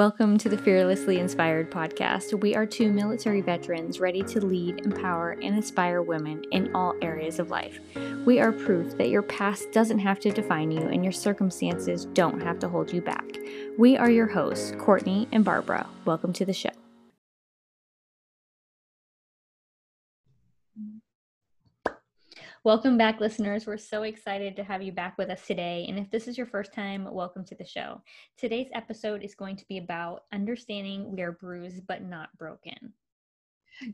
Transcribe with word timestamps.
Welcome 0.00 0.38
to 0.38 0.48
the 0.48 0.56
Fearlessly 0.56 1.18
Inspired 1.18 1.70
podcast. 1.70 2.40
We 2.40 2.54
are 2.54 2.64
two 2.64 2.90
military 2.90 3.42
veterans 3.42 4.00
ready 4.00 4.22
to 4.22 4.40
lead, 4.40 4.86
empower, 4.86 5.32
and 5.32 5.54
inspire 5.54 6.00
women 6.00 6.42
in 6.52 6.74
all 6.74 6.94
areas 7.02 7.38
of 7.38 7.50
life. 7.50 7.80
We 8.24 8.40
are 8.40 8.50
proof 8.50 8.96
that 8.96 9.10
your 9.10 9.20
past 9.20 9.72
doesn't 9.72 9.98
have 9.98 10.18
to 10.20 10.30
define 10.30 10.70
you 10.70 10.80
and 10.80 11.04
your 11.04 11.12
circumstances 11.12 12.06
don't 12.14 12.40
have 12.40 12.58
to 12.60 12.68
hold 12.70 12.90
you 12.90 13.02
back. 13.02 13.26
We 13.76 13.98
are 13.98 14.10
your 14.10 14.26
hosts, 14.26 14.72
Courtney 14.78 15.28
and 15.32 15.44
Barbara. 15.44 15.86
Welcome 16.06 16.32
to 16.32 16.46
the 16.46 16.54
show. 16.54 16.70
Welcome 22.62 22.98
back, 22.98 23.20
listeners. 23.20 23.66
We're 23.66 23.78
so 23.78 24.02
excited 24.02 24.54
to 24.56 24.64
have 24.64 24.82
you 24.82 24.92
back 24.92 25.16
with 25.16 25.30
us 25.30 25.46
today. 25.46 25.86
And 25.88 25.98
if 25.98 26.10
this 26.10 26.28
is 26.28 26.36
your 26.36 26.46
first 26.46 26.74
time, 26.74 27.08
welcome 27.10 27.42
to 27.46 27.54
the 27.54 27.64
show. 27.64 28.02
Today's 28.36 28.68
episode 28.74 29.22
is 29.22 29.34
going 29.34 29.56
to 29.56 29.64
be 29.66 29.78
about 29.78 30.24
understanding 30.30 31.10
we 31.10 31.22
are 31.22 31.32
bruised 31.32 31.86
but 31.86 32.02
not 32.02 32.28
broken. 32.36 32.92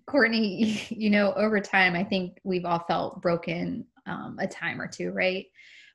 Courtney, 0.07 0.85
you 0.91 1.11
know, 1.11 1.33
over 1.35 1.61
time, 1.61 1.95
I 1.95 2.03
think 2.03 2.41
we've 2.43 2.65
all 2.65 2.85
felt 2.89 3.23
broken 3.23 3.87
um, 4.07 4.37
a 4.41 4.49
time 4.49 4.81
or 4.81 4.89
two, 4.89 5.13
right? 5.13 5.47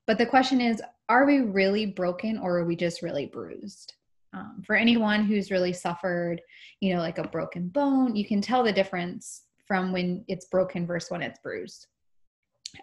But 0.07 0.17
the 0.17 0.25
question 0.25 0.61
is 0.61 0.81
are 1.09 1.25
we 1.25 1.41
really 1.41 1.87
broken 1.87 2.37
or 2.37 2.59
are 2.59 2.65
we 2.65 2.77
just 2.77 3.01
really 3.01 3.25
bruised? 3.25 3.95
Um, 4.31 4.63
for 4.65 4.77
anyone 4.77 5.25
who's 5.25 5.51
really 5.51 5.73
suffered, 5.73 6.41
you 6.79 6.95
know, 6.95 7.01
like 7.01 7.17
a 7.17 7.27
broken 7.27 7.67
bone, 7.67 8.15
you 8.15 8.25
can 8.25 8.39
tell 8.39 8.63
the 8.63 8.71
difference 8.71 9.41
from 9.67 9.91
when 9.91 10.23
it's 10.29 10.45
broken 10.45 10.87
versus 10.87 11.11
when 11.11 11.21
it's 11.21 11.39
bruised. 11.43 11.87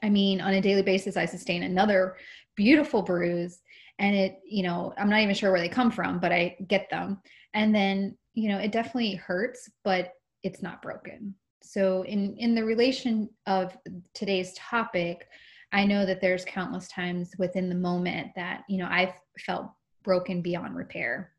I 0.02 0.08
mean, 0.08 0.40
on 0.40 0.54
a 0.54 0.60
daily 0.60 0.82
basis, 0.82 1.16
I 1.16 1.24
sustain 1.24 1.62
another 1.62 2.16
beautiful 2.56 3.02
bruise. 3.02 3.60
And 3.98 4.14
it, 4.14 4.38
you 4.44 4.62
know, 4.62 4.92
I'm 4.96 5.10
not 5.10 5.20
even 5.20 5.34
sure 5.34 5.50
where 5.50 5.60
they 5.60 5.68
come 5.68 5.90
from, 5.90 6.20
but 6.20 6.32
I 6.32 6.56
get 6.68 6.88
them. 6.90 7.20
And 7.54 7.74
then, 7.74 8.16
you 8.34 8.48
know, 8.48 8.58
it 8.58 8.72
definitely 8.72 9.14
hurts, 9.14 9.68
but 9.84 10.12
it's 10.42 10.62
not 10.62 10.82
broken. 10.82 11.34
So 11.62 12.02
in 12.02 12.36
in 12.36 12.54
the 12.54 12.64
relation 12.64 13.28
of 13.46 13.76
today's 14.14 14.54
topic, 14.54 15.26
I 15.72 15.84
know 15.84 16.06
that 16.06 16.20
there's 16.20 16.44
countless 16.44 16.88
times 16.88 17.32
within 17.38 17.68
the 17.68 17.74
moment 17.74 18.28
that, 18.36 18.62
you 18.68 18.78
know, 18.78 18.88
I've 18.90 19.12
felt 19.38 19.70
broken 20.02 20.40
beyond 20.40 20.76
repair. 20.76 21.32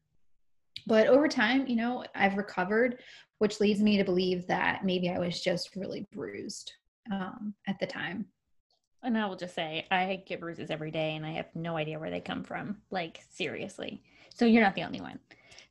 But 0.86 1.08
over 1.08 1.28
time, 1.28 1.68
you 1.68 1.76
know, 1.76 2.06
I've 2.16 2.38
recovered, 2.38 3.00
which 3.40 3.60
leads 3.60 3.82
me 3.82 3.98
to 3.98 4.04
believe 4.04 4.46
that 4.48 4.86
maybe 4.86 5.10
I 5.10 5.20
was 5.20 5.42
just 5.42 5.76
really 5.76 6.08
bruised 6.12 6.72
um, 7.12 7.54
at 7.68 7.80
the 7.80 7.88
time. 7.88 8.26
And 9.04 9.18
I 9.18 9.26
will 9.26 9.36
just 9.36 9.56
say, 9.56 9.88
I 9.90 10.22
get 10.26 10.42
bruises 10.42 10.70
every 10.70 10.92
day 10.92 11.16
and 11.16 11.26
I 11.26 11.32
have 11.32 11.48
no 11.56 11.78
idea 11.78 12.00
where 12.00 12.10
they 12.10 12.20
come 12.20 12.44
from. 12.44 12.78
Like, 12.92 13.22
seriously. 13.30 14.04
So 14.34 14.46
you're 14.46 14.64
not 14.64 14.76
the 14.76 14.84
only 14.84 15.02
one. 15.02 15.20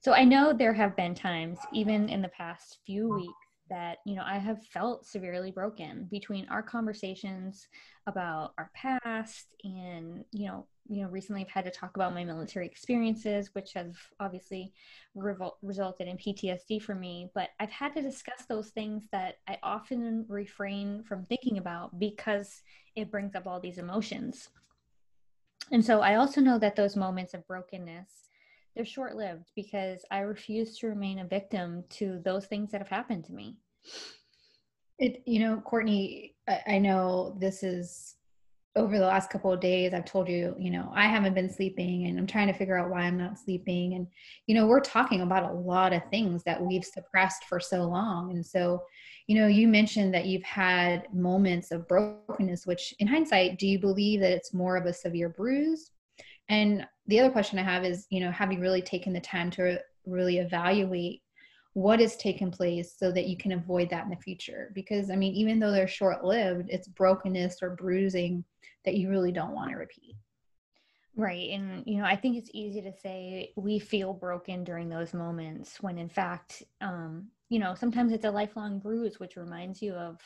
So 0.00 0.12
I 0.12 0.24
know 0.24 0.52
there 0.52 0.72
have 0.72 0.96
been 0.96 1.14
times, 1.14 1.58
even 1.72 2.08
in 2.08 2.22
the 2.22 2.28
past 2.28 2.78
few 2.86 3.08
weeks, 3.14 3.47
that 3.68 3.98
you 4.04 4.14
know 4.14 4.22
i 4.24 4.38
have 4.38 4.64
felt 4.66 5.06
severely 5.06 5.50
broken 5.50 6.06
between 6.10 6.46
our 6.48 6.62
conversations 6.62 7.68
about 8.06 8.52
our 8.58 8.70
past 8.74 9.54
and 9.64 10.24
you 10.32 10.46
know 10.46 10.66
you 10.88 11.02
know 11.02 11.08
recently 11.08 11.42
i've 11.42 11.50
had 11.50 11.64
to 11.64 11.70
talk 11.70 11.96
about 11.96 12.14
my 12.14 12.24
military 12.24 12.66
experiences 12.66 13.50
which 13.52 13.72
have 13.74 13.94
obviously 14.20 14.72
revol- 15.16 15.56
resulted 15.62 16.08
in 16.08 16.16
ptsd 16.16 16.80
for 16.80 16.94
me. 16.94 17.30
But 17.34 17.50
i've 17.60 17.70
had 17.70 17.94
to 17.94 18.02
discuss 18.02 18.44
those 18.48 18.70
things 18.70 19.04
that 19.12 19.36
i 19.48 19.58
often 19.62 20.24
refrain 20.28 21.02
from 21.04 21.24
thinking 21.24 21.58
about 21.58 21.98
because 21.98 22.62
it 22.96 23.10
brings 23.10 23.34
up 23.34 23.46
all 23.46 23.60
these 23.60 23.78
emotions. 23.78 24.48
And 25.70 25.84
so 25.84 26.00
i 26.00 26.14
also 26.14 26.40
know 26.40 26.58
that 26.58 26.76
those 26.76 26.96
moments 26.96 27.34
of 27.34 27.46
brokenness 27.46 28.27
they're 28.78 28.86
short 28.86 29.16
lived 29.16 29.50
because 29.56 30.04
I 30.12 30.20
refuse 30.20 30.78
to 30.78 30.86
remain 30.86 31.18
a 31.18 31.26
victim 31.26 31.82
to 31.90 32.22
those 32.24 32.46
things 32.46 32.70
that 32.70 32.80
have 32.80 32.88
happened 32.88 33.24
to 33.24 33.32
me. 33.32 33.56
It, 35.00 35.20
you 35.26 35.40
know, 35.40 35.60
Courtney, 35.60 36.36
I, 36.48 36.60
I 36.68 36.78
know 36.78 37.36
this 37.40 37.64
is 37.64 38.14
over 38.76 38.96
the 38.96 39.06
last 39.06 39.28
couple 39.30 39.50
of 39.50 39.58
days 39.58 39.92
i've 39.92 40.04
told 40.04 40.28
you 40.28 40.54
you 40.56 40.70
know 40.70 40.92
i 40.94 41.06
haven't 41.06 41.34
been 41.34 41.50
sleeping 41.50 42.06
and 42.06 42.16
i'm 42.16 42.28
trying 42.28 42.46
to 42.46 42.52
figure 42.52 42.78
out 42.78 42.90
why 42.90 43.00
i'm 43.00 43.18
not 43.18 43.36
sleeping. 43.36 43.94
And 43.94 44.06
you 44.46 44.54
know 44.54 44.66
we're 44.66 44.78
talking 44.78 45.22
about 45.22 45.50
a 45.50 45.54
lot 45.54 45.92
of 45.92 46.02
things 46.10 46.44
that 46.44 46.62
we've 46.62 46.84
suppressed 46.84 47.44
for 47.44 47.58
so 47.58 47.84
long. 47.84 48.30
And 48.30 48.44
so 48.44 48.82
you 49.26 49.40
know 49.40 49.48
you 49.48 49.66
mentioned 49.66 50.14
that 50.14 50.26
you've 50.26 50.44
had 50.44 51.12
moments 51.12 51.72
of 51.72 51.88
brokenness 51.88 52.66
which 52.66 52.94
in 53.00 53.08
hindsight 53.08 53.58
do 53.58 53.66
you 53.66 53.80
believe 53.80 54.20
that 54.20 54.32
it's 54.32 54.54
more 54.54 54.76
of 54.76 54.86
a 54.86 54.92
severe 54.92 55.30
bruise 55.30 55.90
and 56.48 56.86
the 57.06 57.20
other 57.20 57.30
question 57.30 57.58
I 57.58 57.62
have 57.62 57.84
is, 57.84 58.06
you 58.10 58.20
know, 58.20 58.30
have 58.30 58.52
you 58.52 58.60
really 58.60 58.82
taken 58.82 59.12
the 59.12 59.20
time 59.20 59.50
to 59.52 59.78
really 60.06 60.38
evaluate 60.38 61.22
what 61.74 62.00
has 62.00 62.16
taken 62.16 62.50
place 62.50 62.94
so 62.98 63.12
that 63.12 63.26
you 63.26 63.36
can 63.36 63.52
avoid 63.52 63.90
that 63.90 64.04
in 64.04 64.10
the 64.10 64.16
future? 64.16 64.72
Because 64.74 65.10
I 65.10 65.16
mean, 65.16 65.34
even 65.34 65.58
though 65.58 65.70
they're 65.70 65.88
short 65.88 66.24
lived, 66.24 66.68
it's 66.70 66.88
brokenness 66.88 67.58
or 67.62 67.76
bruising 67.76 68.44
that 68.84 68.94
you 68.94 69.10
really 69.10 69.32
don't 69.32 69.54
want 69.54 69.70
to 69.70 69.76
repeat. 69.76 70.16
Right. 71.16 71.50
And, 71.50 71.82
you 71.84 71.98
know, 71.98 72.04
I 72.04 72.14
think 72.14 72.36
it's 72.36 72.50
easy 72.54 72.80
to 72.82 72.92
say 72.92 73.52
we 73.56 73.80
feel 73.80 74.12
broken 74.12 74.62
during 74.62 74.88
those 74.88 75.12
moments 75.12 75.82
when, 75.82 75.98
in 75.98 76.08
fact, 76.08 76.62
um, 76.80 77.26
you 77.48 77.58
know, 77.58 77.74
sometimes 77.74 78.12
it's 78.12 78.24
a 78.24 78.30
lifelong 78.30 78.78
bruise, 78.78 79.18
which 79.18 79.36
reminds 79.36 79.82
you 79.82 79.94
of 79.94 80.20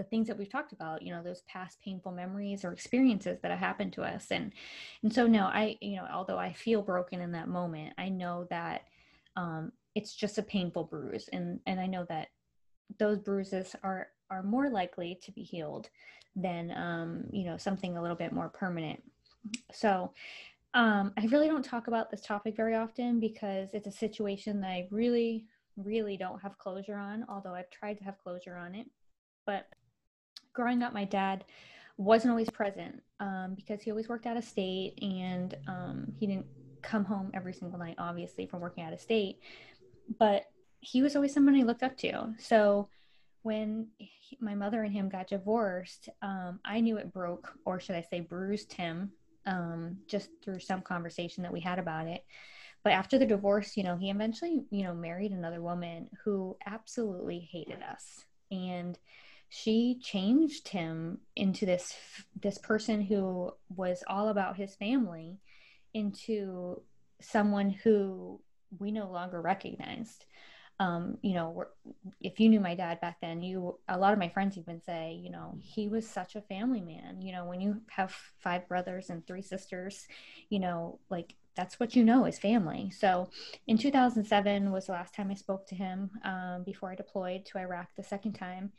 the 0.00 0.04
things 0.04 0.26
that 0.28 0.38
we've 0.38 0.48
talked 0.50 0.72
about 0.72 1.02
you 1.02 1.12
know 1.12 1.22
those 1.22 1.42
past 1.42 1.78
painful 1.84 2.10
memories 2.10 2.64
or 2.64 2.72
experiences 2.72 3.38
that 3.42 3.50
have 3.50 3.60
happened 3.60 3.92
to 3.92 4.02
us. 4.02 4.28
And 4.30 4.50
and 5.02 5.12
so 5.12 5.26
no 5.26 5.44
i 5.44 5.76
you 5.82 5.96
know 5.96 6.06
although 6.10 6.38
i 6.38 6.54
feel 6.54 6.80
broken 6.80 7.20
in 7.20 7.32
that 7.32 7.48
moment 7.48 7.92
i 7.98 8.08
know 8.08 8.46
that 8.48 8.84
um 9.36 9.72
it's 9.94 10.14
just 10.14 10.38
a 10.38 10.42
painful 10.42 10.84
bruise. 10.84 11.28
And 11.34 11.60
and 11.66 11.78
i 11.78 11.86
know 11.86 12.06
that 12.08 12.28
those 12.98 13.18
bruises 13.18 13.76
are 13.82 14.08
are 14.30 14.42
more 14.42 14.70
likely 14.70 15.18
to 15.22 15.32
be 15.32 15.42
healed 15.42 15.90
than 16.34 16.70
um 16.70 17.24
you 17.30 17.44
know 17.44 17.58
something 17.58 17.96
a 17.98 18.02
little 18.02 18.16
bit 18.16 18.32
more 18.32 18.48
permanent. 18.48 19.02
So 19.70 20.12
um 20.72 21.12
i 21.18 21.26
really 21.26 21.48
don't 21.48 21.64
talk 21.64 21.88
about 21.88 22.10
this 22.10 22.22
topic 22.22 22.56
very 22.56 22.74
often 22.74 23.20
because 23.20 23.68
it's 23.74 23.88
a 23.88 23.92
situation 23.92 24.60
that 24.62 24.70
i 24.70 24.88
really 24.90 25.44
really 25.76 26.16
don't 26.16 26.40
have 26.40 26.56
closure 26.58 26.96
on 26.96 27.24
although 27.28 27.54
i've 27.54 27.70
tried 27.70 27.98
to 27.98 28.04
have 28.04 28.16
closure 28.18 28.56
on 28.56 28.74
it. 28.74 28.86
But 29.46 29.66
growing 30.52 30.82
up, 30.82 30.92
my 30.92 31.04
dad 31.04 31.44
wasn't 31.96 32.30
always 32.30 32.50
present 32.50 33.02
um, 33.20 33.54
because 33.54 33.82
he 33.82 33.90
always 33.90 34.08
worked 34.08 34.26
out 34.26 34.36
of 34.36 34.44
state 34.44 34.98
and 35.02 35.54
um, 35.68 36.12
he 36.18 36.26
didn't 36.26 36.46
come 36.82 37.04
home 37.04 37.30
every 37.34 37.52
single 37.52 37.78
night, 37.78 37.96
obviously, 37.98 38.46
from 38.46 38.60
working 38.60 38.84
out 38.84 38.92
of 38.92 39.00
state. 39.00 39.38
But 40.18 40.44
he 40.80 41.02
was 41.02 41.14
always 41.14 41.34
someone 41.34 41.54
I 41.54 41.62
looked 41.62 41.82
up 41.82 41.96
to. 41.98 42.34
So 42.38 42.88
when 43.42 43.88
he, 43.98 44.38
my 44.40 44.54
mother 44.54 44.82
and 44.82 44.92
him 44.92 45.08
got 45.08 45.28
divorced, 45.28 46.08
um, 46.22 46.60
I 46.64 46.80
knew 46.80 46.96
it 46.96 47.12
broke, 47.12 47.52
or 47.64 47.80
should 47.80 47.96
I 47.96 48.02
say, 48.02 48.20
bruised 48.20 48.72
him, 48.72 49.12
um, 49.46 49.98
just 50.06 50.30
through 50.42 50.60
some 50.60 50.82
conversation 50.82 51.42
that 51.42 51.52
we 51.52 51.60
had 51.60 51.78
about 51.78 52.06
it. 52.06 52.24
But 52.82 52.94
after 52.94 53.18
the 53.18 53.26
divorce, 53.26 53.76
you 53.76 53.82
know, 53.82 53.96
he 53.96 54.10
eventually, 54.10 54.64
you 54.70 54.84
know, 54.84 54.94
married 54.94 55.32
another 55.32 55.60
woman 55.60 56.08
who 56.24 56.56
absolutely 56.66 57.40
hated 57.52 57.82
us. 57.82 58.24
And 58.50 58.98
she 59.50 59.98
changed 60.00 60.68
him 60.68 61.18
into 61.34 61.66
this 61.66 61.94
this 62.40 62.56
person 62.56 63.02
who 63.02 63.52
was 63.68 64.04
all 64.06 64.28
about 64.28 64.56
his 64.56 64.76
family 64.76 65.38
into 65.92 66.80
someone 67.20 67.68
who 67.68 68.40
we 68.78 68.92
no 68.92 69.10
longer 69.10 69.42
recognized. 69.42 70.24
Um, 70.78 71.18
you 71.20 71.34
know 71.34 71.64
if 72.22 72.40
you 72.40 72.48
knew 72.48 72.60
my 72.60 72.74
dad 72.74 73.02
back 73.02 73.18
then 73.20 73.42
you 73.42 73.78
a 73.88 73.98
lot 73.98 74.14
of 74.14 74.18
my 74.18 74.30
friends 74.30 74.56
even 74.56 74.80
say 74.80 75.20
you 75.22 75.30
know 75.30 75.58
he 75.60 75.88
was 75.88 76.08
such 76.08 76.36
a 76.36 76.42
family 76.42 76.80
man. 76.80 77.20
You 77.20 77.32
know 77.32 77.44
when 77.44 77.60
you 77.60 77.82
have 77.90 78.14
five 78.38 78.68
brothers 78.68 79.10
and 79.10 79.26
three 79.26 79.42
sisters 79.42 80.06
you 80.48 80.60
know 80.60 81.00
like 81.10 81.34
that's 81.56 81.80
what 81.80 81.96
you 81.96 82.04
know 82.04 82.24
is 82.24 82.38
family. 82.38 82.90
So 82.90 83.28
in 83.66 83.76
2007 83.78 84.70
was 84.70 84.86
the 84.86 84.92
last 84.92 85.12
time 85.12 85.30
i 85.32 85.34
spoke 85.34 85.66
to 85.66 85.74
him 85.74 86.10
um, 86.24 86.62
before 86.64 86.92
i 86.92 86.94
deployed 86.94 87.44
to 87.46 87.58
iraq 87.58 87.88
the 87.96 88.04
second 88.04 88.34
time 88.34 88.70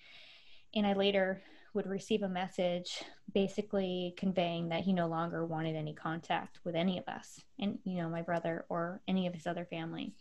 and 0.75 0.85
I 0.85 0.93
later 0.93 1.41
would 1.73 1.87
receive 1.87 2.23
a 2.23 2.29
message 2.29 3.03
basically 3.33 4.13
conveying 4.17 4.69
that 4.69 4.81
he 4.81 4.91
no 4.93 5.07
longer 5.07 5.45
wanted 5.45 5.75
any 5.75 5.93
contact 5.93 6.59
with 6.63 6.75
any 6.75 6.97
of 6.97 7.07
us 7.07 7.39
and 7.59 7.79
you 7.85 7.97
know 7.97 8.09
my 8.09 8.21
brother 8.21 8.65
or 8.69 9.01
any 9.07 9.27
of 9.27 9.33
his 9.33 9.47
other 9.47 9.65
family. 9.65 10.13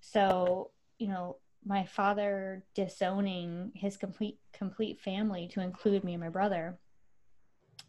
So 0.00 0.70
you 0.98 1.08
know 1.08 1.36
my 1.64 1.84
father 1.84 2.64
disowning 2.74 3.72
his 3.74 3.96
complete 3.96 4.38
complete 4.52 5.00
family 5.00 5.48
to 5.52 5.60
include 5.60 6.04
me 6.04 6.14
and 6.14 6.20
my 6.20 6.28
brother 6.28 6.76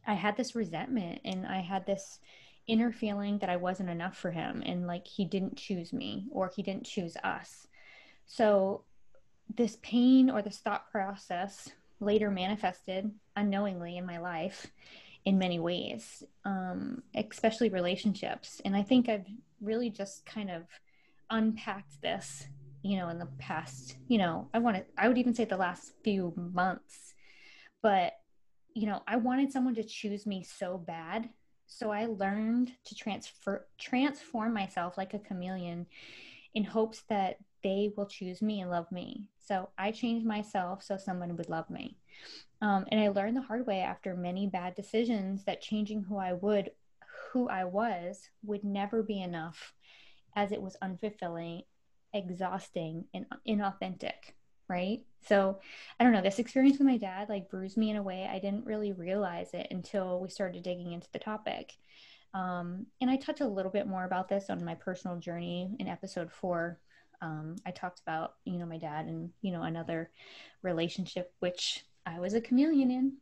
i 0.06 0.14
had 0.14 0.38
this 0.38 0.54
resentment 0.54 1.20
and 1.26 1.46
i 1.48 1.60
had 1.60 1.86
this 1.86 2.20
inner 2.68 2.92
feeling 2.92 3.40
that 3.40 3.50
i 3.50 3.56
wasn't 3.56 3.90
enough 3.90 4.16
for 4.16 4.32
him 4.32 4.62
and 4.66 4.86
like 4.86 5.08
he 5.08 5.26
didn't 5.26 5.58
choose 5.58 5.92
me 5.92 6.28
or 6.32 6.52
he 6.56 6.62
didn't 6.62 6.86
choose 6.86 7.18
us. 7.24 7.68
So 8.26 8.84
this 9.56 9.78
pain 9.82 10.30
or 10.30 10.42
this 10.42 10.58
thought 10.58 10.90
process 10.92 11.70
later 12.00 12.32
manifested 12.32 13.12
unknowingly 13.36 13.98
in 13.98 14.06
my 14.06 14.20
life 14.20 14.68
in 15.26 15.38
many 15.38 15.60
ways, 15.60 16.24
um, 16.46 17.02
especially 17.16 17.70
relationships. 17.70 18.62
And 18.66 18.76
I 18.76 18.84
think 18.84 19.08
I've 19.08 19.26
really 19.62 19.90
just 19.90 20.26
kind 20.26 20.52
of 20.52 20.64
unpacked 21.30 22.02
this, 22.02 22.48
you 22.82 22.98
know, 22.98 23.10
in 23.10 23.20
the 23.20 23.30
past, 23.38 23.96
you 24.08 24.18
know, 24.18 24.50
I 24.54 24.60
want 24.60 24.78
to, 24.78 24.86
I 24.98 25.08
would 25.08 25.18
even 25.18 25.34
say 25.34 25.46
the 25.46 25.58
last 25.58 25.94
few 26.04 26.34
months, 26.36 27.14
but, 27.82 28.14
you 28.74 28.88
know, 28.88 29.02
I 29.08 29.16
wanted 29.16 29.52
someone 29.52 29.76
to 29.76 29.84
choose 29.84 30.26
me 30.26 30.44
so 30.44 30.78
bad. 30.78 31.30
So 31.68 31.92
I 31.92 32.06
learned 32.06 32.72
to 32.86 32.96
transfer, 32.96 33.66
transform 33.80 34.54
myself 34.54 34.98
like 34.98 35.14
a 35.14 35.20
chameleon 35.20 35.86
in 36.54 36.66
hopes 36.66 37.04
that 37.10 37.38
they 37.64 37.92
will 37.96 38.06
choose 38.06 38.42
me 38.42 38.62
and 38.62 38.70
love 38.70 38.92
me. 38.92 39.24
So 39.40 39.70
I 39.78 39.92
changed 39.92 40.26
myself 40.26 40.84
so 40.84 40.98
someone 40.98 41.36
would 41.38 41.50
love 41.50 41.70
me. 41.70 41.98
Um, 42.62 42.86
and 42.92 43.00
I 43.00 43.10
learned 43.10 43.36
the 43.36 43.42
hard 43.42 43.66
way 43.68 43.82
after 43.82 44.16
many 44.16 44.48
bad 44.48 44.76
decisions 44.76 45.44
that 45.46 45.62
changing 45.62 46.04
who 46.04 46.18
I 46.18 46.34
would, 46.34 46.72
who 47.32 47.50
I 47.50 47.66
was, 47.66 48.30
would 48.44 48.64
never 48.64 49.04
be 49.04 49.22
enough, 49.22 49.74
as 50.36 50.52
it 50.52 50.62
was 50.62 50.78
unfulfilling, 50.82 51.64
exhausting, 52.14 53.06
and 53.14 53.26
inauthentic. 53.48 54.34
Right. 54.70 55.02
So 55.28 55.60
I 56.00 56.04
don't 56.04 56.14
know. 56.14 56.22
This 56.22 56.40
experience 56.40 56.78
with 56.78 56.88
my 56.88 56.98
dad 56.98 57.28
like 57.28 57.50
bruised 57.50 57.78
me 57.78 57.90
in 57.90 57.98
a 57.98 58.04
way 58.04 58.30
I 58.32 58.40
didn't 58.40 58.66
really 58.66 58.94
realize 58.94 59.54
it 59.54 59.68
until 59.72 60.22
we 60.22 60.30
started 60.30 60.64
digging 60.64 60.94
into 60.94 61.08
the 61.12 61.20
topic. 61.20 61.74
Um, 62.34 62.88
and 63.02 63.12
I 63.12 63.18
touch 63.18 63.42
a 63.42 63.48
little 63.48 63.72
bit 63.72 63.88
more 63.88 64.06
about 64.06 64.30
this 64.30 64.50
on 64.50 64.64
my 64.64 64.74
personal 64.76 65.18
journey 65.18 65.76
in 65.80 65.88
episode 65.88 66.32
four 66.32 66.80
um, 67.24 67.56
I 67.66 67.72
talked 67.72 68.02
about, 68.02 68.34
you 68.44 68.60
know, 68.60 68.66
my 68.66 68.78
dad 68.78 69.06
and, 69.06 69.30
you 69.42 69.52
know, 69.52 69.64
another 69.64 70.12
relationship, 70.62 71.32
which 71.40 71.86
I 72.06 72.20
was 72.20 72.34
a 72.34 72.42
chameleon 72.42 72.92
in. 72.92 73.14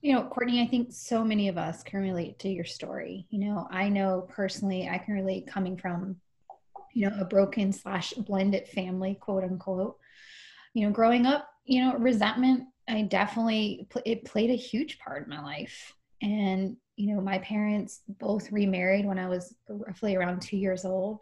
You 0.00 0.14
know, 0.14 0.22
Courtney, 0.22 0.62
I 0.62 0.66
think 0.68 0.92
so 0.92 1.24
many 1.24 1.48
of 1.48 1.58
us 1.58 1.82
can 1.82 2.00
relate 2.00 2.38
to 2.40 2.48
your 2.48 2.64
story. 2.64 3.26
You 3.30 3.40
know, 3.40 3.66
I 3.70 3.88
know 3.88 4.28
personally, 4.30 4.88
I 4.88 4.98
can 4.98 5.14
relate 5.14 5.48
coming 5.48 5.76
from, 5.76 6.16
you 6.94 7.10
know, 7.10 7.16
a 7.18 7.24
broken 7.24 7.72
slash 7.72 8.12
blended 8.12 8.68
family, 8.68 9.18
quote 9.20 9.42
unquote. 9.42 9.96
You 10.72 10.86
know, 10.86 10.92
growing 10.92 11.26
up, 11.26 11.48
you 11.64 11.82
know, 11.82 11.96
resentment, 11.96 12.64
I 12.88 13.02
definitely, 13.02 13.88
it 14.04 14.24
played 14.24 14.50
a 14.50 14.56
huge 14.56 15.00
part 15.00 15.24
in 15.24 15.30
my 15.30 15.42
life. 15.42 15.92
And, 16.22 16.76
you 16.94 17.12
know, 17.12 17.20
my 17.20 17.38
parents 17.38 18.02
both 18.06 18.52
remarried 18.52 19.04
when 19.04 19.18
I 19.18 19.28
was 19.28 19.52
roughly 19.68 20.14
around 20.14 20.42
two 20.42 20.56
years 20.56 20.84
old 20.84 21.18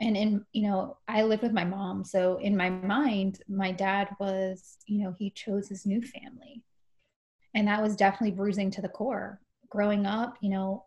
and 0.00 0.16
in 0.16 0.44
you 0.52 0.68
know 0.68 0.96
i 1.08 1.22
lived 1.22 1.42
with 1.42 1.52
my 1.52 1.64
mom. 1.64 2.04
So 2.04 2.38
in 2.38 2.56
my 2.56 2.70
mind 2.70 3.40
my 3.48 3.72
dad 3.72 4.08
was 4.18 4.78
you 4.86 5.02
know 5.02 5.14
he 5.18 5.30
chose 5.30 5.68
his 5.68 5.86
new 5.86 6.02
family. 6.02 6.62
And 7.56 7.68
that 7.68 7.82
was 7.82 7.94
definitely 7.94 8.32
bruising 8.32 8.70
to 8.72 8.82
the 8.82 8.88
core. 8.88 9.40
Growing 9.70 10.06
up 10.06 10.36
you 10.40 10.50
know 10.50 10.84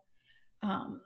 um 0.62 1.00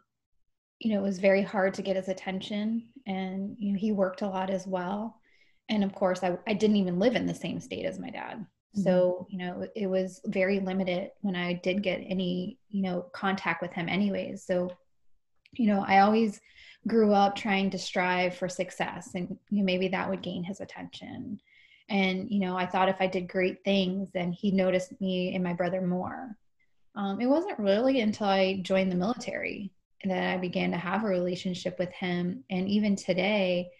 you 0.80 0.92
know 0.92 1.00
it 1.00 1.02
was 1.02 1.20
very 1.20 1.42
hard 1.42 1.74
to 1.74 1.82
get 1.82 1.96
his 1.96 2.08
attention. 2.08 2.88
And 3.06 3.56
you 3.58 3.72
know 3.72 3.78
he 3.78 3.92
worked 3.92 4.22
a 4.22 4.28
lot 4.28 4.50
as 4.50 4.66
well. 4.66 5.20
And 5.68 5.84
of 5.84 5.94
course 5.94 6.22
i, 6.22 6.36
I 6.46 6.54
didn't 6.54 6.76
even 6.76 6.98
live 6.98 7.14
in 7.14 7.26
the 7.26 7.34
same 7.34 7.60
state 7.60 7.86
as 7.86 7.98
my 7.98 8.10
dad. 8.10 8.46
Mm-hmm. 8.74 8.84
so 8.84 9.26
you 9.28 9.36
know 9.36 9.66
it 9.76 9.86
was 9.86 10.22
very 10.24 10.58
limited 10.58 11.10
when 11.20 11.36
i 11.36 11.52
did 11.52 11.82
get 11.82 12.00
any 12.08 12.56
you 12.70 12.80
know 12.80 13.04
contact 13.12 13.60
with 13.60 13.72
him 13.72 13.86
anyways. 13.88 14.44
So 14.46 14.70
you 15.52 15.66
know 15.66 15.84
i 15.86 15.98
always 16.00 16.40
grew 16.86 17.12
up 17.12 17.36
trying 17.36 17.70
to 17.70 17.78
strive 17.78 18.34
for 18.34 18.48
success 18.48 19.10
and 19.14 19.36
you 19.50 19.58
know, 19.58 19.64
maybe 19.64 19.88
that 19.88 20.08
would 20.08 20.22
gain 20.22 20.42
his 20.42 20.60
attention. 20.60 21.40
And 21.88 22.30
you 22.30 22.40
know 22.40 22.56
i 22.56 22.64
thought 22.64 22.88
if 22.88 23.00
i 23.00 23.06
did 23.06 23.28
great 23.28 23.64
things 23.64 24.08
then 24.14 24.32
he 24.32 24.50
noticed 24.50 24.98
me 25.00 25.34
and 25.34 25.44
my 25.44 25.52
brother 25.52 25.82
more. 25.82 26.36
Um, 26.94 27.20
it 27.20 27.26
wasn't 27.26 27.58
really 27.58 28.00
until 28.00 28.28
i 28.28 28.60
joined 28.62 28.90
the 28.90 28.96
military 28.96 29.70
that 30.04 30.34
i 30.34 30.36
began 30.36 30.70
to 30.70 30.76
have 30.76 31.04
a 31.04 31.08
relationship 31.08 31.78
with 31.78 31.92
him. 31.92 32.44
And 32.50 32.68
even 32.68 32.96
today 32.96 33.70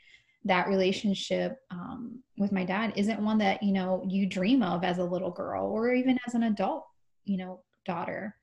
that 0.45 0.69
relationship 0.69 1.61
um, 1.71 2.19
with 2.37 2.53
my 2.53 2.65
dad 2.65 2.93
isn't 2.97 3.23
one 3.23 3.39
that 3.39 3.63
you 3.63 3.73
know 3.73 4.05
you 4.09 4.27
dream 4.27 4.63
of 4.63 4.85
as 4.85 4.99
a 4.99 5.05
little 5.05 5.31
girl 5.31 5.67
or 5.67 5.93
even 5.93 6.19
as 6.27 6.35
an 6.35 6.45
adult 6.45 6.87
you 7.25 7.37
know 7.37 7.61
daughter 7.85 8.37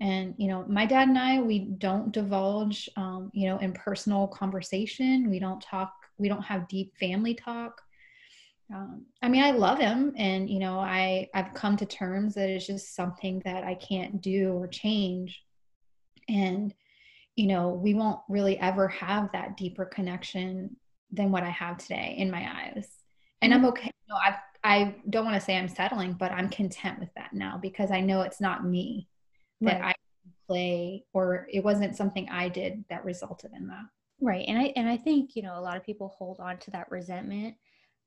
and 0.00 0.34
you 0.36 0.48
know 0.48 0.64
my 0.68 0.84
dad 0.84 1.08
and 1.08 1.18
i 1.18 1.40
we 1.40 1.58
don't 1.58 2.12
divulge 2.12 2.88
um, 2.96 3.30
you 3.32 3.48
know 3.48 3.58
in 3.58 3.72
personal 3.72 4.26
conversation. 4.28 5.30
We 5.30 5.38
don't 5.38 5.60
talk 5.60 5.92
we 6.18 6.28
don't 6.28 6.42
have 6.42 6.68
deep 6.68 6.96
family 6.98 7.34
talk. 7.34 7.80
Um, 8.74 9.06
i 9.22 9.28
mean 9.28 9.44
i 9.44 9.52
love 9.52 9.78
him 9.78 10.12
and 10.16 10.50
you 10.50 10.58
know 10.58 10.80
i 10.80 11.28
i've 11.34 11.54
come 11.54 11.76
to 11.76 11.86
terms 11.86 12.34
that 12.34 12.50
it's 12.50 12.66
just 12.66 12.96
something 12.96 13.40
that 13.44 13.62
i 13.62 13.74
can't 13.74 14.20
do 14.20 14.52
or 14.52 14.66
change. 14.66 15.42
And 16.28 16.74
you 17.36 17.46
know 17.46 17.68
we 17.70 17.94
won't 17.94 18.20
really 18.28 18.58
ever 18.58 18.88
have 18.88 19.30
that 19.32 19.56
deeper 19.56 19.84
connection 19.84 20.76
than 21.12 21.30
what 21.30 21.44
i 21.44 21.50
have 21.50 21.78
today 21.78 22.16
in 22.18 22.30
my 22.30 22.50
eyes. 22.50 22.88
And 23.40 23.54
i'm 23.54 23.60
mm-hmm. 23.60 23.68
okay. 23.68 23.90
You 24.08 24.14
know, 24.14 24.20
i 24.20 24.36
i 24.64 24.94
don't 25.08 25.24
want 25.24 25.36
to 25.36 25.40
say 25.40 25.56
i'm 25.56 25.68
settling 25.68 26.14
but 26.14 26.32
i'm 26.32 26.48
content 26.48 26.98
with 26.98 27.10
that 27.14 27.32
now 27.32 27.58
because 27.62 27.90
i 27.90 28.00
know 28.00 28.22
it's 28.22 28.40
not 28.40 28.64
me 28.64 29.08
that 29.60 29.80
right. 29.80 29.94
I 29.94 29.94
play 30.46 31.04
or 31.12 31.46
it 31.52 31.64
wasn't 31.64 31.96
something 31.96 32.28
I 32.28 32.48
did 32.48 32.84
that 32.90 33.04
resulted 33.04 33.52
in 33.56 33.66
that. 33.68 33.84
Right. 34.20 34.44
And 34.48 34.58
I 34.58 34.72
and 34.76 34.88
I 34.88 34.96
think, 34.96 35.36
you 35.36 35.42
know, 35.42 35.58
a 35.58 35.60
lot 35.60 35.76
of 35.76 35.84
people 35.84 36.14
hold 36.16 36.40
on 36.40 36.58
to 36.58 36.70
that 36.72 36.90
resentment, 36.90 37.54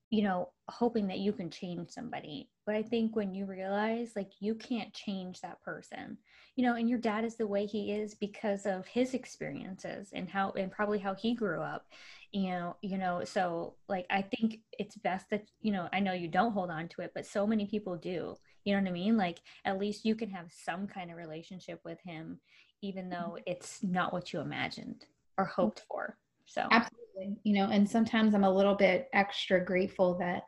you 0.09 0.23
know, 0.23 0.50
hoping 0.67 1.07
that 1.07 1.19
you 1.19 1.31
can 1.31 1.50
change 1.50 1.89
somebody. 1.89 2.50
But 2.65 2.75
I 2.75 2.83
think 2.83 3.15
when 3.15 3.33
you 3.33 3.45
realize 3.45 4.11
like 4.15 4.31
you 4.39 4.56
can't 4.56 4.94
change 4.94 5.41
that 5.41 5.61
person, 5.61 6.17
you 6.56 6.63
know, 6.63 6.75
and 6.75 6.89
your 6.89 7.00
dad 7.00 7.23
is 7.25 7.35
the 7.35 7.47
way 7.47 7.65
he 7.65 7.91
is 7.91 8.15
because 8.15 8.65
of 8.65 8.88
his 8.88 9.13
experiences 9.13 10.09
and 10.13 10.29
how 10.29 10.51
and 10.51 10.71
probably 10.71 11.00
how 11.00 11.13
he 11.13 11.33
grew 11.33 11.61
up. 11.61 11.85
You 12.31 12.50
know, 12.50 12.75
you 12.81 12.97
know, 12.97 13.23
so 13.23 13.75
like 13.88 14.06
I 14.09 14.21
think 14.21 14.59
it's 14.77 14.95
best 14.95 15.29
that, 15.31 15.45
you 15.61 15.71
know, 15.71 15.89
I 15.94 16.00
know 16.00 16.13
you 16.13 16.27
don't 16.27 16.53
hold 16.53 16.69
on 16.69 16.88
to 16.89 17.01
it, 17.01 17.11
but 17.15 17.25
so 17.25 17.47
many 17.47 17.65
people 17.65 17.95
do 17.95 18.35
you 18.65 18.75
know 18.75 18.81
what 18.81 18.89
I 18.89 18.94
mean? 18.94 19.17
Like 19.17 19.39
at 19.65 19.79
least 19.79 20.06
you 20.06 20.15
can 20.15 20.29
have 20.29 20.51
some 20.51 20.88
kind 20.88 21.11
of 21.11 21.17
relationship 21.17 21.79
with 21.83 22.00
him, 22.01 22.39
even 22.81 23.09
though 23.09 23.38
mm-hmm. 23.38 23.44
it's 23.45 23.81
not 23.83 24.13
what 24.13 24.33
you 24.33 24.39
imagined 24.41 25.06
or 25.38 25.45
hoped 25.45 25.83
for. 25.88 26.17
So 26.45 26.67
absolutely, 26.71 26.99
you 27.44 27.54
know, 27.54 27.69
and 27.69 27.89
sometimes 27.89 28.33
I'm 28.33 28.44
a 28.44 28.54
little 28.54 28.75
bit 28.75 29.10
extra 29.13 29.63
grateful 29.63 30.18
that, 30.19 30.44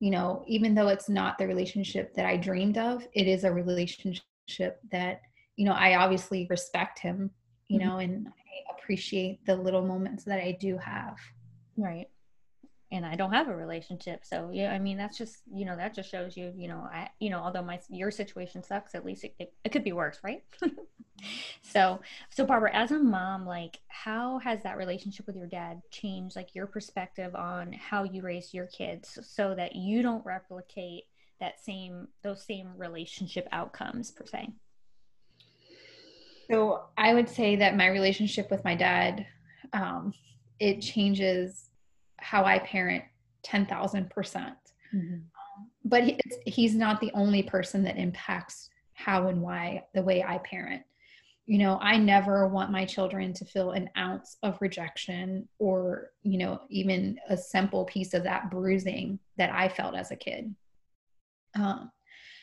you 0.00 0.10
know, 0.10 0.44
even 0.46 0.74
though 0.74 0.88
it's 0.88 1.08
not 1.08 1.38
the 1.38 1.46
relationship 1.46 2.14
that 2.14 2.26
I 2.26 2.36
dreamed 2.36 2.78
of, 2.78 3.06
it 3.14 3.26
is 3.26 3.44
a 3.44 3.52
relationship 3.52 4.22
that, 4.90 5.20
you 5.56 5.64
know, 5.64 5.72
I 5.72 5.96
obviously 5.96 6.46
respect 6.50 6.98
him, 6.98 7.30
you 7.68 7.78
mm-hmm. 7.78 7.88
know, 7.88 7.96
and 7.98 8.28
I 8.28 8.74
appreciate 8.78 9.44
the 9.46 9.56
little 9.56 9.86
moments 9.86 10.24
that 10.24 10.38
I 10.38 10.56
do 10.60 10.76
have. 10.78 11.16
Right 11.76 12.08
and 12.94 13.04
I 13.04 13.16
don't 13.16 13.32
have 13.32 13.48
a 13.48 13.56
relationship. 13.56 14.24
So 14.24 14.50
yeah, 14.52 14.70
I 14.70 14.78
mean 14.78 14.96
that's 14.96 15.18
just 15.18 15.38
you 15.52 15.64
know 15.64 15.76
that 15.76 15.94
just 15.94 16.10
shows 16.10 16.36
you 16.36 16.52
you 16.56 16.68
know 16.68 16.86
I 16.90 17.08
you 17.18 17.28
know 17.28 17.40
although 17.40 17.62
my 17.62 17.80
your 17.88 18.10
situation 18.10 18.62
sucks, 18.62 18.94
at 18.94 19.04
least 19.04 19.24
it, 19.24 19.34
it, 19.38 19.52
it 19.64 19.72
could 19.72 19.84
be 19.84 19.92
worse, 19.92 20.20
right? 20.22 20.44
so 21.62 22.00
so 22.30 22.44
Barbara, 22.44 22.74
as 22.74 22.90
a 22.90 22.98
mom, 22.98 23.46
like 23.46 23.78
how 23.88 24.38
has 24.40 24.62
that 24.62 24.76
relationship 24.76 25.26
with 25.26 25.36
your 25.36 25.46
dad 25.46 25.80
changed 25.90 26.36
like 26.36 26.54
your 26.54 26.66
perspective 26.66 27.34
on 27.34 27.72
how 27.72 28.04
you 28.04 28.22
raise 28.22 28.52
your 28.52 28.66
kids 28.66 29.18
so 29.22 29.54
that 29.54 29.74
you 29.74 30.02
don't 30.02 30.24
replicate 30.24 31.04
that 31.40 31.62
same 31.64 32.08
those 32.22 32.44
same 32.44 32.70
relationship 32.76 33.48
outcomes 33.52 34.10
per 34.10 34.26
se? 34.26 34.50
So 36.50 36.84
I 36.98 37.14
would 37.14 37.28
say 37.28 37.56
that 37.56 37.76
my 37.76 37.88
relationship 37.88 38.50
with 38.50 38.64
my 38.64 38.74
dad, 38.74 39.26
um, 39.72 40.12
it 40.60 40.80
changes 40.80 41.70
how 42.18 42.44
I 42.44 42.58
parent 42.58 43.04
10,000%. 43.44 44.10
percent 44.10 44.54
mm-hmm. 44.94 45.14
um, 45.14 45.70
but 45.84 46.04
he, 46.04 46.18
he's 46.46 46.74
not 46.74 47.00
the 47.00 47.10
only 47.14 47.42
person 47.42 47.82
that 47.84 47.96
impacts 47.96 48.68
how 48.94 49.28
and 49.28 49.42
why 49.42 49.84
the 49.94 50.02
way 50.02 50.22
I 50.22 50.38
parent. 50.38 50.82
You 51.46 51.58
know, 51.58 51.78
I 51.80 51.98
never 51.98 52.48
want 52.48 52.70
my 52.70 52.84
children 52.84 53.34
to 53.34 53.44
feel 53.44 53.72
an 53.72 53.90
ounce 53.98 54.38
of 54.42 54.56
rejection 54.60 55.48
or, 55.58 56.10
you 56.22 56.38
know, 56.38 56.62
even 56.70 57.18
a 57.28 57.36
simple 57.36 57.84
piece 57.84 58.14
of 58.14 58.22
that 58.24 58.50
bruising 58.50 59.18
that 59.36 59.50
I 59.52 59.68
felt 59.68 59.94
as 59.94 60.10
a 60.10 60.16
kid. 60.16 60.54
Um, 61.54 61.90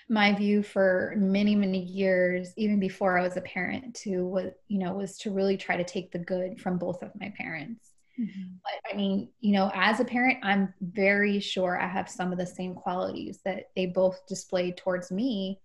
my 0.07 0.33
view 0.33 0.61
for 0.61 1.13
many 1.15 1.55
many 1.55 1.81
years 1.81 2.51
even 2.57 2.81
before 2.81 3.17
i 3.17 3.21
was 3.21 3.37
a 3.37 3.41
parent 3.41 3.95
to 3.95 4.25
was 4.25 4.51
you 4.67 4.77
know 4.77 4.93
was 4.93 5.17
to 5.17 5.31
really 5.31 5.55
try 5.55 5.77
to 5.77 5.85
take 5.85 6.11
the 6.11 6.19
good 6.19 6.59
from 6.59 6.77
both 6.77 7.01
of 7.01 7.11
my 7.17 7.31
parents 7.37 7.91
Mm-hmm. 8.19 8.53
But 8.63 8.91
I 8.91 8.95
mean, 8.95 9.29
you 9.39 9.53
know, 9.53 9.71
as 9.73 9.99
a 9.99 10.05
parent, 10.05 10.39
I'm 10.43 10.73
very 10.81 11.39
sure 11.39 11.79
I 11.79 11.87
have 11.87 12.09
some 12.09 12.31
of 12.31 12.37
the 12.37 12.45
same 12.45 12.75
qualities 12.75 13.39
that 13.45 13.69
they 13.75 13.87
both 13.87 14.25
displayed 14.27 14.77
towards 14.77 15.11
me 15.11 15.59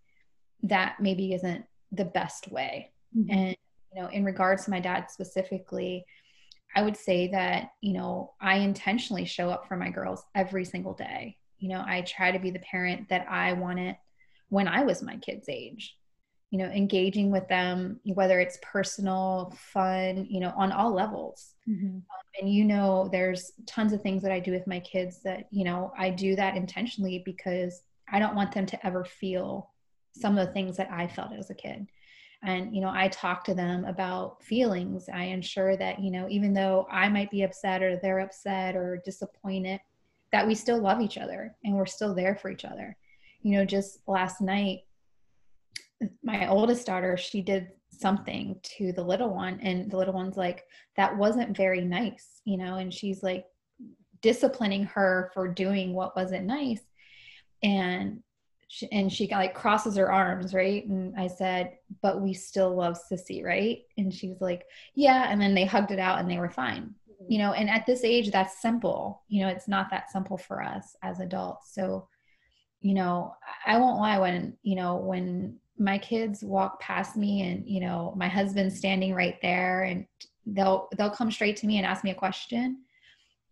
that 0.63 0.97
maybe 1.01 1.35
isn't 1.35 1.65
the 1.93 2.05
best 2.05 2.51
way. 2.51 2.93
Mm-hmm. 3.15 3.31
And, 3.31 3.57
you 3.95 4.03
know, 4.03 4.09
in 4.09 4.25
regards 4.25 4.65
to 4.65 4.71
my 4.71 4.81
dad 4.81 5.11
specifically, 5.11 6.07
I 6.75 6.83
would 6.83 6.97
say 6.97 7.29
that, 7.29 7.71
you 7.81 7.93
know, 7.93 8.35
I 8.41 8.57
intentionally 8.57 9.25
show 9.25 9.51
up 9.51 9.67
for 9.67 9.77
my 9.77 9.91
girls 9.91 10.25
every 10.35 10.65
single 10.65 10.95
day. 10.95 11.37
You 11.59 11.71
know, 11.71 11.83
I 11.87 12.03
try 12.03 12.31
to 12.31 12.39
be 12.39 12.51
the 12.51 12.59
parent 12.61 13.09
that 13.09 13.27
I 13.29 13.55
wanted 13.55 13.97
when 14.49 14.69
I 14.69 14.85
was 14.85 15.03
my 15.03 15.17
kid's 15.17 15.49
age. 15.49 15.97
you 16.51 16.59
know 16.59 16.67
engaging 16.67 17.31
with 17.31 17.47
them 17.49 17.99
whether 18.05 18.39
it's 18.39 18.59
personal 18.63 19.53
fun 19.57 20.27
you 20.31 20.41
know 20.41 20.53
on 20.57 20.71
all 20.73 20.93
levels 20.95 21.55
mm-hmm. 21.69 21.97
um, 21.97 22.03
and 22.41 22.53
you 22.53 22.65
know 22.65 23.09
there's 23.11 23.53
tons 23.67 23.93
of 23.93 24.01
things 24.01 24.23
that 24.23 24.33
i 24.33 24.39
do 24.39 24.53
with 24.53 24.67
my 24.67 24.79
kids 24.81 25.21
that 25.23 25.49
you 25.51 25.65
know 25.65 25.93
i 25.99 26.09
do 26.09 26.37
that 26.37 26.57
intentionally 26.57 27.23
because 27.25 27.83
i 28.09 28.19
don't 28.19 28.37
want 28.37 28.53
them 28.53 28.65
to 28.65 28.87
ever 28.87 29.05
feel 29.05 29.71
some 30.13 30.39
of 30.39 30.47
the 30.47 30.53
things 30.53 30.77
that 30.77 30.91
i 30.91 31.07
felt 31.07 31.33
as 31.33 31.51
a 31.51 31.55
kid 31.55 31.87
and 32.47 32.75
you 32.75 32.81
know 32.81 32.91
i 32.93 33.09
talk 33.09 33.45
to 33.45 33.55
them 33.55 33.85
about 33.85 34.43
feelings. 34.43 35.09
I 35.13 35.25
ensure 35.25 35.77
that 35.77 36.01
you 36.01 36.11
know 36.11 36.27
even 36.29 36.55
though 36.55 36.87
i 36.91 37.09
might 37.09 37.31
be 37.31 37.43
upset 37.43 37.83
or 37.83 37.97
they're 37.97 38.21
upset 38.21 38.77
or 38.77 39.03
disappointed 39.05 39.81
that 40.33 40.47
we 40.47 40.55
still 40.55 40.81
love 40.81 41.01
each 41.01 41.19
other 41.19 41.55
and 41.65 41.75
we're 41.75 41.87
still 41.87 42.15
there 42.15 42.35
for 42.37 42.51
each 42.51 42.65
other. 42.65 42.97
You 43.43 43.59
know 43.59 43.65
just 43.65 44.01
last 44.07 44.41
night 44.41 44.81
my 46.23 46.49
oldest 46.49 46.87
daughter 46.87 47.17
she 47.17 47.43
did 47.43 47.69
something 47.91 48.59
to 48.63 48.93
the 48.93 49.03
little 49.03 49.35
one 49.35 49.59
and 49.61 49.91
the 49.91 49.97
little 49.97 50.13
one's 50.13 50.37
like 50.37 50.65
that 50.97 51.17
wasn't 51.17 51.57
very 51.57 51.81
nice 51.81 52.43
you 52.45 52.59
know 52.59 52.77
and 52.77 52.93
she's 52.93 53.23
like 53.23 53.47
disciplining 54.27 54.85
her 54.85 55.31
for 55.35 55.47
doing 55.49 55.95
what 55.95 56.17
wasn't 56.17 56.45
nice. 56.45 56.81
And 57.63 58.23
she, 58.69 58.91
and 58.91 59.13
she 59.13 59.29
like 59.31 59.55
crosses 59.55 59.97
her 59.97 60.11
arms 60.11 60.53
right? 60.55 60.87
And 60.87 61.15
i 61.19 61.27
said 61.27 61.79
but 62.03 62.21
we 62.21 62.35
still 62.35 62.75
love 62.75 62.99
sissy 63.11 63.45
right? 63.45 63.81
And 63.97 64.13
she's 64.13 64.41
like 64.41 64.67
yeah 64.95 65.31
and 65.31 65.41
then 65.41 65.55
they 65.55 65.65
hugged 65.65 65.91
it 65.91 65.99
out 65.99 66.19
and 66.19 66.31
they 66.31 66.39
were 66.39 66.51
fine. 66.51 66.95
Mm-hmm. 67.11 67.33
you 67.33 67.39
know 67.39 67.53
and 67.53 67.71
at 67.71 67.87
this 67.87 68.05
age 68.05 68.31
that's 68.31 68.61
simple. 68.61 69.23
You 69.29 69.43
know 69.43 69.49
it's 69.49 69.69
not 69.69 69.91
that 69.91 70.11
simple 70.11 70.39
for 70.39 70.63
us 70.63 70.97
as 71.03 71.21
adults. 71.21 71.75
So 71.75 72.09
you 72.81 72.95
know 72.95 73.35
i 73.67 73.79
won't 73.79 73.99
lie 73.99 74.19
when 74.19 74.57
you 74.63 74.77
know 74.77 74.97
when 74.97 75.59
my 75.79 75.99
kids 75.99 76.43
walk 76.45 76.81
past 76.81 77.17
me 77.17 77.43
and 77.43 77.67
you 77.67 77.81
know 77.81 78.15
my 78.17 78.29
husband's 78.29 78.77
standing 78.79 79.15
right 79.15 79.39
there 79.43 79.83
and 79.83 80.07
they'll 80.47 80.89
they'll 80.97 81.11
come 81.11 81.31
straight 81.31 81.57
to 81.57 81.67
me 81.67 81.79
and 81.79 81.87
ask 81.87 82.05
me 82.05 82.11
a 82.11 82.15
question 82.15 82.79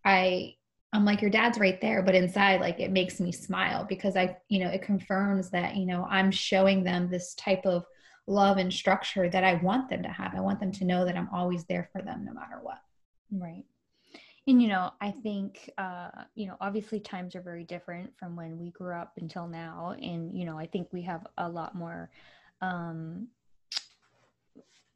i 0.04 0.54
i'm 0.94 1.04
like 1.04 1.20
your 1.20 1.30
dad's 1.30 1.58
right 1.58 1.80
there 1.80 2.02
but 2.02 2.14
inside 2.14 2.60
like 2.60 2.80
it 2.80 2.92
makes 2.92 3.20
me 3.20 3.32
smile 3.32 3.84
because 3.88 4.16
i 4.16 4.36
you 4.48 4.60
know 4.60 4.70
it 4.70 4.80
confirms 4.80 5.50
that 5.50 5.76
you 5.76 5.84
know 5.84 6.06
i'm 6.08 6.30
showing 6.30 6.82
them 6.82 7.10
this 7.10 7.34
type 7.34 7.66
of 7.66 7.84
love 8.26 8.56
and 8.56 8.72
structure 8.72 9.28
that 9.28 9.44
i 9.44 9.54
want 9.54 9.90
them 9.90 10.02
to 10.02 10.08
have. 10.08 10.34
I 10.34 10.40
want 10.40 10.60
them 10.60 10.72
to 10.72 10.84
know 10.84 11.04
that 11.04 11.16
i'm 11.16 11.28
always 11.32 11.64
there 11.64 11.90
for 11.92 12.00
them 12.00 12.24
no 12.24 12.32
matter 12.32 12.58
what. 12.62 12.78
Right. 13.30 13.64
And 14.46 14.62
you 14.62 14.68
know 14.68 14.92
i 15.00 15.10
think 15.10 15.70
uh 15.76 16.10
you 16.34 16.46
know 16.46 16.56
obviously 16.60 17.00
times 17.00 17.34
are 17.34 17.42
very 17.42 17.64
different 17.64 18.16
from 18.18 18.36
when 18.36 18.58
we 18.58 18.70
grew 18.70 18.94
up 18.94 19.12
until 19.18 19.46
now. 19.46 19.94
And 20.00 20.38
you 20.38 20.46
know 20.46 20.58
i 20.58 20.66
think 20.66 20.88
we 20.92 21.02
have 21.02 21.26
a 21.36 21.48
lot 21.48 21.74
more 21.74 22.10
um 22.62 23.28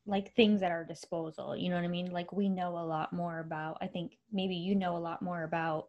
like 0.08 0.34
things 0.34 0.62
at 0.62 0.72
our 0.72 0.84
disposal 0.84 1.56
you 1.56 1.68
know 1.68 1.76
what 1.76 1.84
i 1.84 1.88
mean 1.88 2.10
like 2.10 2.32
we 2.32 2.48
know 2.48 2.76
a 2.78 2.84
lot 2.84 3.12
more 3.12 3.40
about 3.40 3.78
i 3.80 3.86
think 3.86 4.18
maybe 4.32 4.54
you 4.54 4.74
know 4.74 4.96
a 4.96 4.98
lot 4.98 5.22
more 5.22 5.44
about 5.44 5.88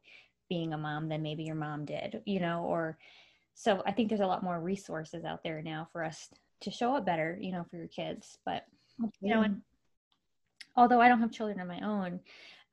being 0.49 0.73
a 0.73 0.77
mom 0.77 1.09
than 1.09 1.23
maybe 1.23 1.43
your 1.43 1.55
mom 1.55 1.85
did 1.85 2.21
you 2.25 2.39
know 2.39 2.63
or 2.63 2.97
so 3.53 3.81
i 3.85 3.91
think 3.91 4.09
there's 4.09 4.21
a 4.21 4.27
lot 4.27 4.43
more 4.43 4.59
resources 4.59 5.25
out 5.25 5.43
there 5.43 5.61
now 5.61 5.88
for 5.91 6.03
us 6.03 6.29
to 6.61 6.69
show 6.69 6.95
up 6.95 7.05
better 7.05 7.38
you 7.41 7.51
know 7.51 7.65
for 7.69 7.77
your 7.77 7.88
kids 7.88 8.38
but 8.45 8.65
you 9.21 9.33
know 9.33 9.41
and 9.41 9.61
although 10.75 11.01
i 11.01 11.07
don't 11.07 11.21
have 11.21 11.31
children 11.31 11.59
of 11.59 11.67
my 11.67 11.79
own 11.81 12.19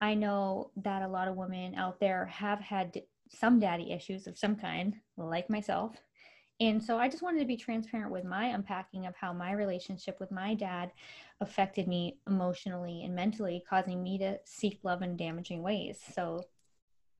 I 0.00 0.15
know 0.15 0.71
that 0.76 1.03
a 1.03 1.09
lot 1.09 1.29
of 1.29 1.37
women 1.37 1.75
out 1.75 2.00
there 2.00 2.26
have 2.26 2.61
had 2.61 3.03
some 3.29 3.59
daddy 3.59 3.93
issues 3.93 4.26
of 4.26 4.38
some 4.38 4.57
kind, 4.57 4.95
like 5.17 5.49
myself. 5.49 5.97
And 6.59 6.83
so 6.83 6.99
I 6.99 7.09
just 7.09 7.23
wanted 7.23 7.41
to 7.41 7.47
be 7.47 7.57
transparent 7.57 8.11
with 8.11 8.25
my 8.25 8.47
unpacking 8.47 9.07
of 9.07 9.15
how 9.15 9.33
my 9.33 9.53
relationship 9.53 10.19
with 10.19 10.31
my 10.31 10.55
dad 10.55 10.91
affected 11.41 11.87
me 11.87 12.19
emotionally 12.27 13.03
and 13.05 13.15
mentally, 13.15 13.63
causing 13.69 14.03
me 14.03 14.17
to 14.19 14.39
seek 14.45 14.79
love 14.83 15.03
in 15.03 15.17
damaging 15.17 15.63
ways. 15.63 15.99
So 16.15 16.41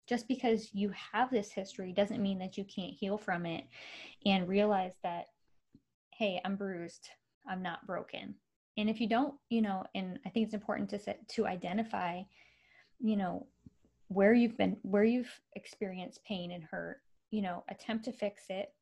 just 0.07 0.27
because 0.27 0.71
you 0.73 0.93
have 1.13 1.31
this 1.31 1.51
history 1.51 1.93
doesn't 1.93 2.23
mean 2.23 2.39
that 2.39 2.57
you 2.57 2.65
can't 2.65 2.95
heal 2.95 3.19
from 3.19 3.45
it 3.45 3.65
and 4.25 4.49
realize 4.49 4.95
that, 5.03 5.27
hey, 6.15 6.41
I'm 6.45 6.57
bruised, 6.57 7.11
I'm 7.47 7.63
not 7.63 7.87
broken. 7.87 8.37
And 8.79 8.89
if 8.89 9.01
you 9.01 9.09
don't, 9.09 9.35
you 9.51 9.61
know, 9.61 9.85
and 9.95 10.19
I 10.25 10.31
think 10.31 10.47
it's 10.47 10.55
important 10.55 10.89
to 10.91 10.99
set, 10.99 11.29
to 11.31 11.47
identify 11.47 12.23
you 13.01 13.17
know 13.17 13.47
where 14.09 14.33
you've 14.33 14.57
been 14.57 14.77
where 14.83 15.05
you've 15.05 15.41
experienced 15.55 16.25
pain 16.25 16.53
and 16.53 16.65
hurt 16.65 17.01
you 17.31 17.43
know 17.43 17.65
attempt 17.69 18.05
to 18.05 18.13
fix 18.13 18.45
it 18.49 18.73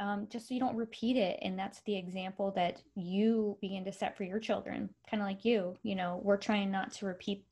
um, 0.00 0.26
just 0.30 0.48
so 0.48 0.54
you 0.54 0.60
don't 0.60 0.76
repeat 0.76 1.16
it 1.16 1.38
and 1.42 1.58
that's 1.58 1.82
the 1.82 1.94
example 1.94 2.50
that 2.56 2.82
you 2.96 3.56
begin 3.60 3.84
to 3.84 3.92
set 3.92 4.16
for 4.16 4.24
your 4.24 4.40
children 4.40 4.88
kind 5.08 5.22
of 5.22 5.28
like 5.28 5.44
you 5.44 5.76
you 5.82 5.94
know 5.94 6.20
we're 6.24 6.38
trying 6.38 6.70
not 6.70 6.90
to 6.90 7.06
repeat 7.06 7.44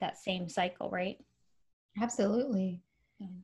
that 0.00 0.18
same 0.18 0.48
cycle 0.48 0.90
right? 0.90 1.16
Absolutely. 2.00 2.80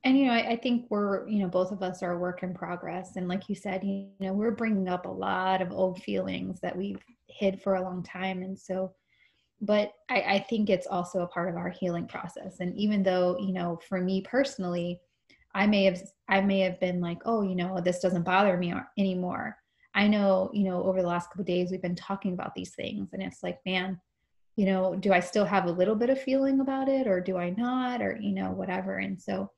And 0.03 0.17
you 0.17 0.25
know 0.25 0.33
I, 0.33 0.51
I, 0.51 0.55
think 0.57 0.87
we're 0.89 1.25
you 1.29 1.39
know 1.39 1.47
both 1.47 1.71
of 1.71 1.81
us 1.81 2.03
are 2.03 2.11
a 2.11 2.19
work 2.19 2.43
in 2.43 2.53
progress 2.53 3.15
and 3.15 3.29
like 3.29 3.47
you 3.47 3.55
said 3.55 3.81
you 3.81 4.09
know 4.19 4.33
we're 4.33 4.51
bringing 4.51 4.89
up 4.89 5.05
a 5.05 5.09
lot 5.09 5.61
of 5.61 5.71
old 5.71 6.03
feelings 6.03 6.59
that 6.59 6.75
we've 6.75 7.01
hid 7.27 7.61
for 7.61 7.75
a 7.75 7.81
long 7.81 8.03
time 8.03 8.43
and 8.43 8.59
so 8.59 8.93
but 9.61 9.93
I, 10.09 10.21
I 10.21 10.45
think 10.49 10.69
it's 10.69 10.87
also 10.87 11.21
a 11.21 11.27
part 11.27 11.49
of 11.49 11.55
our 11.55 11.69
healing 11.69 12.07
process 12.07 12.59
and 12.59 12.75
even 12.77 13.03
though 13.03 13.37
you 13.39 13.53
know 13.53 13.79
for 13.87 14.01
me 14.01 14.19
personally 14.21 14.99
i 15.53 15.65
may 15.65 15.83
have 15.83 16.01
i 16.27 16.41
may 16.41 16.59
have 16.59 16.79
been 16.79 16.99
like 17.01 17.19
oh 17.25 17.41
you 17.41 17.55
know 17.55 17.79
this 17.79 17.99
doesn't 17.99 18.23
bother 18.23 18.57
me 18.57 18.73
anymore. 18.97 19.57
I 19.95 20.07
know 20.07 20.51
you 20.53 20.63
know 20.63 20.83
over 20.83 21.01
the 21.01 21.07
last 21.07 21.29
couple 21.29 21.43
days 21.43 21.71
we've 21.71 21.81
been 21.81 21.95
talking 21.95 22.33
about 22.33 22.53
these 22.55 22.75
things 22.75 23.09
and 23.13 23.21
it's 23.21 23.41
like 23.43 23.57
man 23.65 23.99
you 24.55 24.65
know 24.65 24.95
do 24.95 25.11
i 25.11 25.19
still 25.19 25.45
have 25.45 25.65
a 25.65 25.71
little 25.71 25.95
bit 25.95 26.11
of 26.11 26.21
feeling 26.21 26.59
about 26.59 26.87
it 26.87 27.07
or 27.07 27.19
do 27.19 27.37
i 27.37 27.49
not 27.49 28.01
or 28.01 28.17
you 28.21 28.33
know 28.33 28.51
whatever? 28.51 28.97
And 28.97 29.19
so 29.21 29.51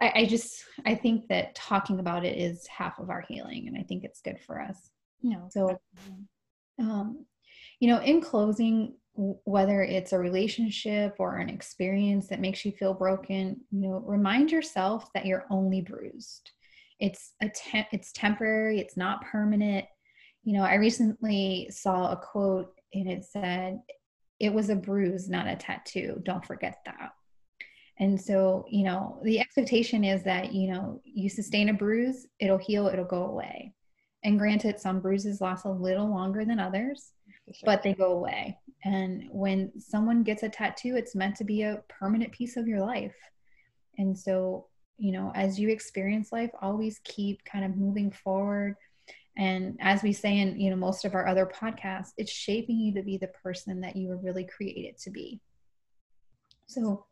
I, 0.00 0.12
I 0.14 0.26
just 0.26 0.64
i 0.86 0.94
think 0.94 1.28
that 1.28 1.54
talking 1.54 1.98
about 1.98 2.24
it 2.24 2.38
is 2.38 2.66
half 2.66 2.98
of 2.98 3.10
our 3.10 3.24
healing 3.28 3.68
and 3.68 3.76
i 3.76 3.82
think 3.82 4.04
it's 4.04 4.22
good 4.22 4.38
for 4.46 4.60
us 4.60 4.90
you 5.20 5.30
know 5.30 5.48
so 5.50 5.78
um 6.78 7.26
you 7.82 7.88
know, 7.88 8.00
in 8.00 8.20
closing, 8.20 8.94
whether 9.14 9.82
it's 9.82 10.12
a 10.12 10.18
relationship 10.18 11.16
or 11.18 11.36
an 11.36 11.48
experience 11.48 12.28
that 12.28 12.40
makes 12.40 12.64
you 12.64 12.72
feel 12.72 12.94
broken, 12.94 13.60
you 13.70 13.88
know, 13.88 14.02
remind 14.06 14.50
yourself 14.50 15.12
that 15.14 15.26
you're 15.26 15.46
only 15.50 15.82
bruised. 15.82 16.50
It's 16.98 17.32
a 17.42 17.50
it's 17.92 18.12
temporary, 18.12 18.80
it's 18.80 18.96
not 18.96 19.24
permanent. 19.24 19.86
You 20.44 20.54
know, 20.54 20.64
I 20.64 20.74
recently 20.74 21.68
saw 21.70 22.12
a 22.12 22.16
quote 22.16 22.74
and 22.94 23.10
it 23.10 23.24
said, 23.24 23.80
"It 24.40 24.52
was 24.52 24.70
a 24.70 24.76
bruise, 24.76 25.28
not 25.28 25.46
a 25.46 25.56
tattoo. 25.56 26.20
Don't 26.24 26.44
forget 26.44 26.78
that." 26.86 27.12
And 27.98 28.20
so, 28.20 28.64
you 28.68 28.84
know, 28.84 29.20
the 29.22 29.40
expectation 29.40 30.04
is 30.04 30.24
that, 30.24 30.52
you 30.52 30.72
know, 30.72 31.00
you 31.04 31.28
sustain 31.28 31.68
a 31.68 31.74
bruise, 31.74 32.26
it'll 32.40 32.58
heal, 32.58 32.88
it'll 32.88 33.04
go 33.04 33.26
away. 33.26 33.74
And 34.24 34.38
granted, 34.38 34.80
some 34.80 35.00
bruises 35.00 35.40
last 35.40 35.66
a 35.66 35.70
little 35.70 36.08
longer 36.08 36.44
than 36.44 36.58
others 36.58 37.12
sure. 37.52 37.66
but 37.66 37.82
they 37.82 37.94
go 37.94 38.12
away. 38.12 38.58
And 38.84 39.28
when 39.30 39.72
someone 39.78 40.22
gets 40.22 40.42
a 40.42 40.48
tattoo, 40.48 40.96
it's 40.96 41.14
meant 41.14 41.36
to 41.36 41.44
be 41.44 41.62
a 41.62 41.82
permanent 41.88 42.32
piece 42.32 42.56
of 42.56 42.66
your 42.66 42.80
life. 42.80 43.14
And 43.98 44.18
so, 44.18 44.66
you 44.98 45.12
know, 45.12 45.32
as 45.34 45.58
you 45.58 45.68
experience 45.68 46.32
life, 46.32 46.50
always 46.60 47.00
keep 47.04 47.44
kind 47.44 47.64
of 47.64 47.76
moving 47.76 48.10
forward. 48.10 48.76
And 49.36 49.78
as 49.80 50.02
we 50.02 50.12
say 50.12 50.38
in, 50.38 50.60
you 50.60 50.70
know, 50.70 50.76
most 50.76 51.04
of 51.04 51.14
our 51.14 51.26
other 51.26 51.46
podcasts, 51.46 52.10
it's 52.16 52.32
shaping 52.32 52.78
you 52.78 52.94
to 52.94 53.02
be 53.02 53.18
the 53.18 53.28
person 53.28 53.80
that 53.80 53.96
you 53.96 54.08
were 54.08 54.18
really 54.18 54.44
created 54.44 54.98
to 54.98 55.10
be. 55.10 55.40
So, 56.66 57.06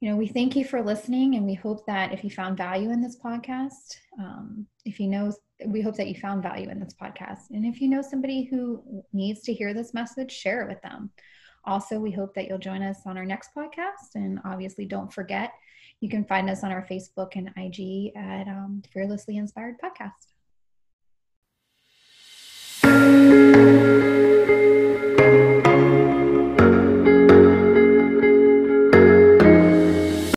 you 0.00 0.10
know, 0.10 0.16
we 0.16 0.26
thank 0.26 0.56
you 0.56 0.64
for 0.64 0.82
listening, 0.82 1.34
and 1.34 1.46
we 1.46 1.54
hope 1.54 1.86
that 1.86 2.12
if 2.12 2.24
you 2.24 2.30
found 2.30 2.56
value 2.56 2.90
in 2.90 3.00
this 3.00 3.18
podcast, 3.18 3.96
um, 4.18 4.66
if 4.84 5.00
you 5.00 5.08
know 5.08 5.32
we 5.66 5.80
hope 5.80 5.96
that 5.96 6.08
you 6.08 6.14
found 6.14 6.42
value 6.42 6.68
in 6.68 6.80
this 6.80 6.94
podcast. 6.94 7.50
And 7.50 7.64
if 7.64 7.80
you 7.80 7.88
know 7.88 8.02
somebody 8.02 8.44
who 8.44 8.82
needs 9.12 9.40
to 9.42 9.52
hear 9.52 9.72
this 9.72 9.94
message, 9.94 10.32
share 10.32 10.62
it 10.62 10.68
with 10.68 10.82
them. 10.82 11.10
Also, 11.64 11.98
we 11.98 12.10
hope 12.10 12.34
that 12.34 12.46
you'll 12.48 12.58
join 12.58 12.82
us 12.82 13.00
on 13.06 13.16
our 13.16 13.24
next 13.24 13.50
podcast. 13.56 14.14
And 14.14 14.38
obviously, 14.44 14.84
don't 14.84 15.12
forget, 15.12 15.52
you 16.00 16.08
can 16.08 16.24
find 16.24 16.50
us 16.50 16.62
on 16.62 16.72
our 16.72 16.86
Facebook 16.86 17.36
and 17.36 17.50
IG 17.56 18.14
at 18.16 18.48
um, 18.48 18.82
Fearlessly 18.92 19.36
Inspired 19.38 19.76
Podcast. 19.82 20.33